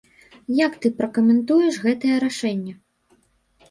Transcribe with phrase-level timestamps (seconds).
[0.65, 2.73] Як ты пракамэнтуеш гэтае рашэнне?